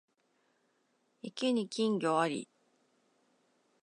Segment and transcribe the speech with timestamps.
[1.21, 2.49] 池に金魚あり